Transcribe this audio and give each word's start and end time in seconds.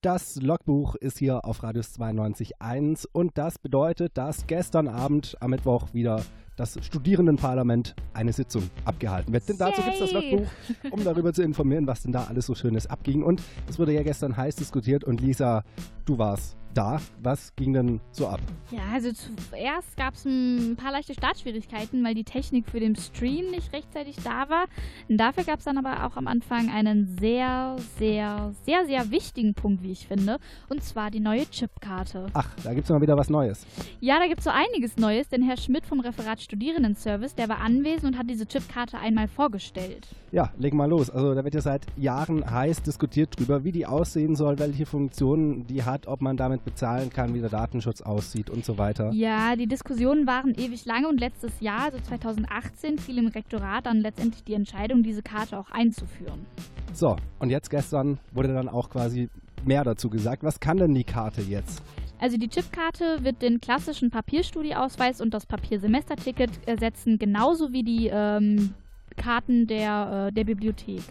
Das 0.00 0.36
Logbuch 0.36 0.94
ist 0.94 1.18
hier 1.18 1.44
auf 1.44 1.64
Radius 1.64 1.98
92.1 1.98 3.04
und 3.10 3.36
das 3.36 3.58
bedeutet, 3.58 4.16
dass 4.16 4.46
gestern 4.46 4.86
Abend 4.86 5.36
am 5.40 5.50
Mittwoch 5.50 5.92
wieder 5.92 6.22
das 6.54 6.78
Studierendenparlament 6.86 7.96
eine 8.14 8.32
Sitzung 8.32 8.70
abgehalten 8.84 9.32
wird. 9.32 9.48
Denn 9.48 9.58
dazu 9.58 9.82
gibt 9.82 9.94
es 9.94 9.98
das 9.98 10.12
Logbuch, 10.12 10.46
um 10.92 11.02
darüber 11.02 11.32
zu 11.32 11.42
informieren, 11.42 11.88
was 11.88 12.02
denn 12.02 12.12
da 12.12 12.26
alles 12.28 12.46
so 12.46 12.54
Schönes 12.54 12.86
abging. 12.86 13.24
Und 13.24 13.42
es 13.68 13.80
wurde 13.80 13.92
ja 13.92 14.04
gestern 14.04 14.36
heiß 14.36 14.54
diskutiert 14.54 15.02
und 15.02 15.20
Lisa, 15.20 15.64
du 16.04 16.16
warst 16.16 16.56
da. 16.74 17.00
Was 17.22 17.54
ging 17.56 17.72
denn 17.72 18.00
so 18.12 18.28
ab? 18.28 18.40
Ja, 18.70 18.80
also 18.92 19.10
zuerst 19.12 19.96
gab 19.96 20.14
es 20.14 20.24
ein 20.24 20.76
paar 20.76 20.92
leichte 20.92 21.14
Startschwierigkeiten, 21.14 22.04
weil 22.04 22.14
die 22.14 22.24
Technik 22.24 22.68
für 22.68 22.80
den 22.80 22.96
Stream 22.96 23.50
nicht 23.50 23.72
rechtzeitig 23.72 24.16
da 24.22 24.48
war. 24.48 24.66
Und 25.08 25.18
dafür 25.18 25.44
gab 25.44 25.58
es 25.58 25.64
dann 25.64 25.78
aber 25.78 26.06
auch 26.06 26.16
am 26.16 26.26
Anfang 26.26 26.70
einen 26.70 27.16
sehr, 27.20 27.76
sehr, 27.98 28.52
sehr, 28.64 28.86
sehr 28.86 29.10
wichtigen 29.10 29.54
Punkt, 29.54 29.82
wie 29.82 29.92
ich 29.92 30.06
finde. 30.06 30.38
Und 30.68 30.82
zwar 30.82 31.10
die 31.10 31.20
neue 31.20 31.48
Chipkarte. 31.48 32.26
Ach, 32.34 32.48
da 32.62 32.74
gibt 32.74 32.84
es 32.84 32.90
mal 32.90 33.00
wieder 33.00 33.16
was 33.16 33.30
Neues. 33.30 33.66
Ja, 34.00 34.18
da 34.18 34.26
gibt 34.26 34.38
es 34.38 34.44
so 34.44 34.50
einiges 34.50 34.96
Neues, 34.96 35.28
denn 35.28 35.42
Herr 35.42 35.56
Schmidt 35.56 35.86
vom 35.86 36.00
Referat 36.00 36.40
Studierendenservice, 36.40 37.34
der 37.34 37.48
war 37.48 37.58
anwesend 37.58 38.12
und 38.12 38.18
hat 38.18 38.28
diese 38.28 38.46
Chipkarte 38.46 38.98
einmal 38.98 39.28
vorgestellt. 39.28 40.08
Ja, 40.30 40.52
leg 40.58 40.74
mal 40.74 40.88
los. 40.88 41.10
Also 41.10 41.34
da 41.34 41.44
wird 41.44 41.54
ja 41.54 41.60
seit 41.60 41.86
Jahren 41.96 42.48
heiß 42.48 42.82
diskutiert 42.82 43.38
drüber, 43.38 43.64
wie 43.64 43.72
die 43.72 43.86
aussehen 43.86 44.36
soll, 44.36 44.58
welche 44.58 44.86
Funktionen 44.86 45.66
die 45.66 45.84
hat, 45.84 46.06
ob 46.06 46.20
man 46.20 46.36
damit 46.36 46.57
bezahlen 46.60 47.10
kann, 47.10 47.34
wie 47.34 47.40
der 47.40 47.50
Datenschutz 47.50 48.00
aussieht 48.00 48.50
und 48.50 48.64
so 48.64 48.78
weiter. 48.78 49.10
Ja, 49.12 49.56
die 49.56 49.66
Diskussionen 49.66 50.26
waren 50.26 50.54
ewig 50.54 50.84
lange 50.84 51.08
und 51.08 51.18
letztes 51.20 51.60
Jahr, 51.60 51.84
also 51.84 51.98
2018, 51.98 52.98
fiel 52.98 53.18
im 53.18 53.28
Rektorat 53.28 53.86
dann 53.86 53.98
letztendlich 53.98 54.44
die 54.44 54.54
Entscheidung, 54.54 55.02
diese 55.02 55.22
Karte 55.22 55.58
auch 55.58 55.70
einzuführen. 55.70 56.46
So, 56.92 57.16
und 57.38 57.50
jetzt 57.50 57.70
gestern 57.70 58.18
wurde 58.32 58.52
dann 58.52 58.68
auch 58.68 58.90
quasi 58.90 59.28
mehr 59.64 59.84
dazu 59.84 60.10
gesagt. 60.10 60.42
Was 60.42 60.60
kann 60.60 60.78
denn 60.78 60.94
die 60.94 61.04
Karte 61.04 61.42
jetzt? 61.42 61.82
Also 62.20 62.36
die 62.36 62.48
Chipkarte 62.48 63.22
wird 63.22 63.42
den 63.42 63.60
klassischen 63.60 64.10
Papierstudieausweis 64.10 65.20
und 65.20 65.34
das 65.34 65.46
Papiersemesterticket 65.46 66.50
ersetzen, 66.66 67.18
genauso 67.18 67.72
wie 67.72 67.84
die 67.84 68.10
ähm, 68.12 68.74
Karten 69.18 69.66
der, 69.66 70.28
äh, 70.28 70.32
der 70.32 70.44
Bibliothek. 70.44 71.02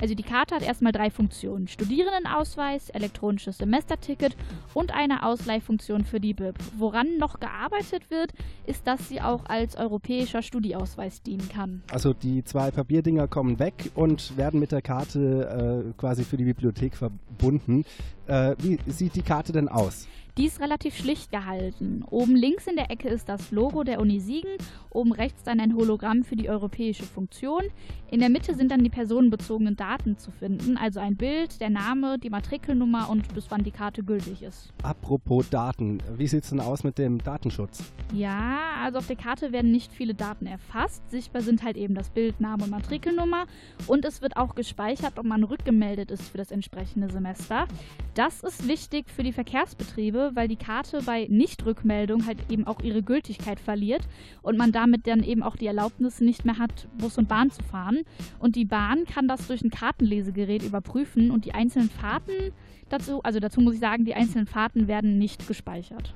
Also 0.00 0.14
die 0.14 0.22
Karte 0.22 0.54
hat 0.54 0.62
erstmal 0.62 0.92
drei 0.92 1.10
Funktionen. 1.10 1.68
Studierendenausweis, 1.68 2.88
elektronisches 2.88 3.58
Semesterticket 3.58 4.36
und 4.74 4.94
eine 4.94 5.24
Ausleihfunktion 5.24 6.04
für 6.04 6.20
die 6.20 6.34
BIP. 6.34 6.56
Woran 6.78 7.18
noch 7.18 7.38
gearbeitet 7.38 8.10
wird, 8.10 8.32
ist, 8.66 8.86
dass 8.86 9.08
sie 9.08 9.20
auch 9.20 9.44
als 9.46 9.76
europäischer 9.76 10.42
Studieausweis 10.42 11.22
dienen 11.22 11.48
kann. 11.48 11.82
Also 11.92 12.14
die 12.14 12.42
zwei 12.44 12.70
Papierdinger 12.70 13.28
kommen 13.28 13.58
weg 13.58 13.90
und 13.94 14.36
werden 14.36 14.58
mit 14.58 14.72
der 14.72 14.82
Karte 14.82 15.84
äh, 15.86 15.92
quasi 15.98 16.24
für 16.24 16.38
die 16.38 16.44
Bibliothek 16.44 16.96
verbunden. 16.96 17.84
Äh, 18.26 18.56
wie 18.58 18.78
sieht 18.86 19.14
die 19.16 19.22
Karte 19.22 19.52
denn 19.52 19.68
aus? 19.68 20.08
Die 20.36 20.46
ist 20.46 20.60
relativ 20.60 20.96
schlicht 20.96 21.30
gehalten. 21.30 22.04
Oben 22.08 22.36
links 22.36 22.66
in 22.66 22.76
der 22.76 22.90
Ecke 22.90 23.08
ist 23.08 23.28
das 23.28 23.50
Logo 23.50 23.82
der 23.82 24.00
Uni 24.00 24.20
Siegen, 24.20 24.50
oben 24.90 25.12
rechts 25.12 25.42
dann 25.42 25.60
ein 25.60 25.74
Hologramm 25.74 26.24
für 26.24 26.36
die 26.36 26.48
europäische 26.48 27.02
Funktion. 27.02 27.62
In 28.10 28.20
der 28.20 28.28
Mitte 28.28 28.54
sind 28.54 28.70
dann 28.70 28.82
die 28.82 28.90
personenbezogenen 28.90 29.76
Daten 29.76 30.18
zu 30.18 30.30
finden, 30.30 30.76
also 30.76 31.00
ein 31.00 31.16
Bild, 31.16 31.60
der 31.60 31.70
Name, 31.70 32.18
die 32.18 32.30
Matrikelnummer 32.30 33.08
und 33.10 33.32
bis 33.34 33.50
wann 33.50 33.64
die 33.64 33.70
Karte 33.70 34.02
gültig 34.02 34.42
ist. 34.42 34.72
Apropos 34.82 35.48
Daten, 35.50 35.98
wie 36.16 36.26
sieht 36.26 36.44
es 36.44 36.50
denn 36.50 36.60
aus 36.60 36.84
mit 36.84 36.98
dem 36.98 37.22
Datenschutz? 37.22 37.82
Ja, 38.12 38.60
also 38.82 38.98
auf 38.98 39.06
der 39.06 39.16
Karte 39.16 39.52
werden 39.52 39.70
nicht 39.70 39.92
viele 39.92 40.14
Daten 40.14 40.46
erfasst. 40.46 41.08
Sichtbar 41.10 41.42
sind 41.42 41.62
halt 41.62 41.76
eben 41.76 41.94
das 41.94 42.10
Bild, 42.10 42.40
Name 42.40 42.64
und 42.64 42.70
Matrikelnummer 42.70 43.46
und 43.86 44.04
es 44.04 44.22
wird 44.22 44.36
auch 44.36 44.54
gespeichert, 44.54 45.18
ob 45.18 45.26
man 45.26 45.44
rückgemeldet 45.44 46.10
ist 46.10 46.28
für 46.30 46.38
das 46.38 46.50
entsprechende 46.50 47.10
Semester. 47.10 47.66
Das 48.14 48.42
ist 48.42 48.66
wichtig 48.66 49.08
für 49.08 49.22
die 49.22 49.32
Verkehrsbetriebe, 49.32 50.32
weil 50.34 50.48
die 50.48 50.56
Karte 50.56 51.00
bei 51.06 51.28
Nichtrückmeldung 51.30 52.26
halt 52.26 52.38
eben 52.50 52.66
auch 52.66 52.80
ihre 52.80 53.04
Gültigkeit 53.04 53.60
verliert 53.60 54.02
und 54.42 54.58
man 54.58 54.72
damit 54.72 55.06
dann 55.06 55.22
eben 55.22 55.44
auch 55.44 55.54
die 55.54 55.68
Erlaubnis 55.68 56.20
nicht 56.20 56.44
mehr 56.44 56.58
hat, 56.58 56.88
Bus 56.98 57.18
und 57.18 57.28
Bahn 57.28 57.52
zu 57.52 57.62
fahren. 57.62 58.00
Und 58.40 58.56
die 58.56 58.64
Bahn 58.64 59.04
kann 59.04 59.28
das 59.28 59.46
durch 59.46 59.62
ein 59.62 59.70
Kartenlesegerät 59.70 60.64
überprüfen 60.64 61.30
und 61.30 61.44
die 61.44 61.54
einzelnen 61.54 61.88
Fahrten 61.88 62.52
dazu, 62.88 63.22
also 63.22 63.38
dazu 63.38 63.60
muss 63.60 63.74
ich 63.74 63.80
sagen, 63.80 64.04
die 64.04 64.14
einzelnen 64.14 64.46
Fahrten 64.46 64.88
werden 64.88 65.18
nicht 65.18 65.46
gespeichert. 65.46 66.12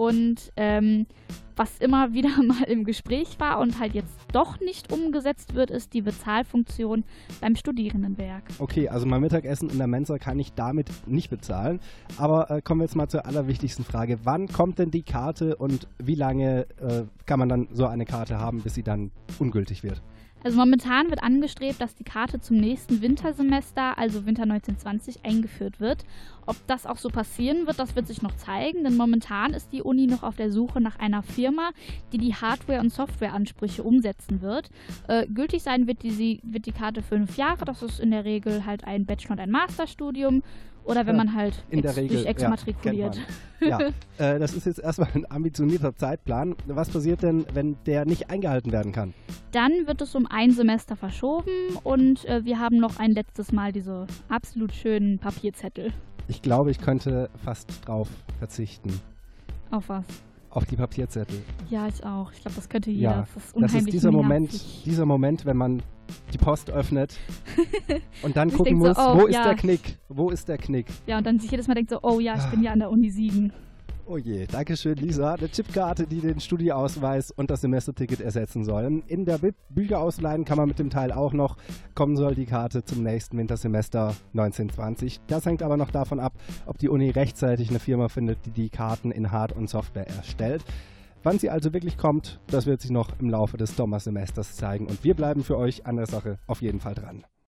Und 0.00 0.50
ähm, 0.56 1.04
was 1.56 1.76
immer 1.76 2.14
wieder 2.14 2.42
mal 2.42 2.62
im 2.62 2.84
Gespräch 2.84 3.38
war 3.38 3.58
und 3.58 3.78
halt 3.78 3.92
jetzt 3.92 4.16
doch 4.32 4.58
nicht 4.58 4.90
umgesetzt 4.90 5.54
wird, 5.54 5.70
ist 5.70 5.92
die 5.92 6.00
Bezahlfunktion 6.00 7.04
beim 7.42 7.54
Studierendenwerk. 7.54 8.44
Okay, 8.60 8.88
also 8.88 9.04
mein 9.04 9.20
Mittagessen 9.20 9.68
in 9.68 9.76
der 9.76 9.88
Mensa 9.88 10.16
kann 10.16 10.38
ich 10.38 10.54
damit 10.54 10.88
nicht 11.06 11.28
bezahlen. 11.28 11.80
Aber 12.16 12.50
äh, 12.50 12.62
kommen 12.62 12.80
wir 12.80 12.86
jetzt 12.86 12.96
mal 12.96 13.08
zur 13.08 13.26
allerwichtigsten 13.26 13.84
Frage. 13.84 14.20
Wann 14.24 14.48
kommt 14.48 14.78
denn 14.78 14.90
die 14.90 15.02
Karte 15.02 15.56
und 15.56 15.86
wie 16.02 16.14
lange 16.14 16.62
äh, 16.80 17.02
kann 17.26 17.38
man 17.38 17.50
dann 17.50 17.68
so 17.74 17.84
eine 17.84 18.06
Karte 18.06 18.38
haben, 18.38 18.62
bis 18.62 18.76
sie 18.76 18.82
dann 18.82 19.10
ungültig 19.38 19.82
wird? 19.82 20.00
Also 20.42 20.56
momentan 20.56 21.10
wird 21.10 21.22
angestrebt, 21.22 21.80
dass 21.80 21.94
die 21.94 22.04
Karte 22.04 22.40
zum 22.40 22.56
nächsten 22.56 23.02
Wintersemester, 23.02 23.98
also 23.98 24.24
Winter 24.24 24.42
1920, 24.44 25.24
eingeführt 25.24 25.80
wird. 25.80 26.04
Ob 26.46 26.56
das 26.66 26.86
auch 26.86 26.96
so 26.96 27.10
passieren 27.10 27.66
wird, 27.66 27.78
das 27.78 27.94
wird 27.94 28.06
sich 28.06 28.22
noch 28.22 28.34
zeigen, 28.36 28.82
denn 28.82 28.96
momentan 28.96 29.52
ist 29.52 29.72
die 29.72 29.82
Uni 29.82 30.06
noch 30.06 30.22
auf 30.22 30.36
der 30.36 30.50
Suche 30.50 30.80
nach 30.80 30.98
einer 30.98 31.22
Firma, 31.22 31.70
die 32.12 32.18
die 32.18 32.34
Hardware- 32.34 32.80
und 32.80 32.92
Softwareansprüche 32.92 33.82
umsetzen 33.82 34.40
wird. 34.40 34.70
Äh, 35.08 35.26
gültig 35.26 35.62
sein 35.62 35.86
wird 35.86 36.02
die, 36.02 36.40
wird 36.42 36.66
die 36.66 36.72
Karte 36.72 37.02
fünf 37.02 37.36
Jahre, 37.36 37.64
das 37.64 37.82
ist 37.82 38.00
in 38.00 38.10
der 38.10 38.24
Regel 38.24 38.64
halt 38.64 38.84
ein 38.84 39.04
Bachelor- 39.04 39.32
und 39.32 39.40
ein 39.40 39.50
Masterstudium. 39.50 40.42
Oder 40.84 41.06
wenn 41.06 41.16
man 41.16 41.34
halt 41.34 41.62
in 41.70 41.82
der 41.82 41.94
Regel, 41.94 42.18
sich 42.18 42.26
exmatrikuliert. 42.26 43.20
Ja, 43.60 43.78
ja. 43.78 43.78
Äh, 44.18 44.38
das 44.38 44.54
ist 44.54 44.66
jetzt 44.66 44.80
erstmal 44.80 45.08
ein 45.14 45.30
ambitionierter 45.30 45.94
Zeitplan. 45.94 46.56
Was 46.66 46.88
passiert 46.90 47.22
denn, 47.22 47.46
wenn 47.52 47.76
der 47.86 48.06
nicht 48.06 48.30
eingehalten 48.30 48.72
werden 48.72 48.92
kann? 48.92 49.14
Dann 49.52 49.86
wird 49.86 50.00
es 50.00 50.14
um 50.14 50.26
ein 50.30 50.50
Semester 50.52 50.96
verschoben 50.96 51.76
und 51.82 52.24
äh, 52.24 52.44
wir 52.44 52.58
haben 52.58 52.76
noch 52.78 52.98
ein 52.98 53.10
letztes 53.10 53.52
Mal 53.52 53.72
diese 53.72 54.06
absolut 54.28 54.72
schönen 54.72 55.18
Papierzettel. 55.18 55.92
Ich 56.28 56.42
glaube, 56.42 56.70
ich 56.70 56.78
könnte 56.78 57.28
fast 57.44 57.86
drauf 57.86 58.08
verzichten. 58.38 59.00
Auf 59.70 59.88
was? 59.88 60.04
Auf 60.50 60.64
die 60.66 60.76
Papierzettel. 60.76 61.42
Ja, 61.68 61.86
ich 61.86 62.04
auch. 62.04 62.32
Ich 62.32 62.40
glaube, 62.40 62.56
das 62.56 62.68
könnte 62.68 62.90
jeder. 62.90 63.10
Ja, 63.10 63.20
das 63.20 63.36
ist 63.36 63.56
das 63.56 63.74
ist 63.74 63.92
dieser 63.92 64.10
nervig. 64.10 64.28
Moment, 64.28 64.86
dieser 64.86 65.06
Moment, 65.06 65.46
wenn 65.46 65.56
man 65.56 65.82
die 66.32 66.38
Post 66.38 66.70
öffnet 66.70 67.18
und 68.22 68.36
dann 68.36 68.48
Ich 68.48 68.54
gucken 68.54 68.80
denk 68.80 68.96
so, 68.96 69.02
muss, 69.02 69.14
oh, 69.16 69.20
wo 69.20 69.26
ist 69.26 69.34
ja. 69.34 69.44
der 69.44 69.54
Knick? 69.54 69.98
Wo 70.08 70.30
ist 70.30 70.48
der 70.48 70.58
Knick? 70.58 70.86
Ja, 71.06 71.18
und 71.18 71.26
dann 71.26 71.38
sich 71.38 71.50
jedes 71.50 71.68
Mal 71.68 71.74
denkt 71.74 71.90
so, 71.90 71.98
oh 72.02 72.18
ja, 72.18 72.34
ich 72.36 72.46
bin 72.50 72.62
ja 72.62 72.72
an 72.72 72.80
der 72.80 72.90
Uni 72.90 73.10
Siegen. 73.10 73.52
Oh 74.12 74.18
je, 74.18 74.44
Dankeschön, 74.44 74.96
Lisa. 74.96 75.34
Eine 75.34 75.48
Chipkarte, 75.48 76.04
die 76.04 76.20
den 76.20 76.40
Studieausweis 76.40 77.30
und 77.30 77.48
das 77.48 77.60
Semesterticket 77.60 78.20
ersetzen 78.20 78.64
sollen. 78.64 79.04
In 79.06 79.24
der 79.24 79.38
Bib 79.38 79.54
Bücher 79.68 80.00
ausleihen 80.00 80.44
kann 80.44 80.56
man 80.56 80.66
mit 80.66 80.80
dem 80.80 80.90
Teil 80.90 81.12
auch 81.12 81.32
noch. 81.32 81.56
Kommen 81.94 82.16
soll 82.16 82.34
die 82.34 82.46
Karte 82.46 82.84
zum 82.84 83.04
nächsten 83.04 83.38
Wintersemester 83.38 84.16
1920. 84.32 85.20
Das 85.28 85.46
hängt 85.46 85.62
aber 85.62 85.76
noch 85.76 85.92
davon 85.92 86.18
ab, 86.18 86.32
ob 86.66 86.76
die 86.78 86.88
Uni 86.88 87.10
rechtzeitig 87.10 87.70
eine 87.70 87.78
Firma 87.78 88.08
findet, 88.08 88.44
die 88.46 88.50
die 88.50 88.68
Karten 88.68 89.12
in 89.12 89.30
Hard- 89.30 89.52
und 89.52 89.70
Software 89.70 90.08
erstellt. 90.08 90.64
Wann 91.22 91.38
sie 91.38 91.50
also 91.50 91.72
wirklich 91.72 91.96
kommt, 91.96 92.40
das 92.48 92.66
wird 92.66 92.80
sich 92.80 92.90
noch 92.90 93.10
im 93.20 93.30
Laufe 93.30 93.58
des 93.58 93.76
Sommersemesters 93.76 94.56
zeigen. 94.56 94.88
Und 94.88 95.04
wir 95.04 95.14
bleiben 95.14 95.44
für 95.44 95.56
euch 95.56 95.86
an 95.86 95.94
der 95.94 96.06
Sache 96.06 96.40
auf 96.48 96.62
jeden 96.62 96.80
Fall 96.80 96.96
dran. 96.96 97.24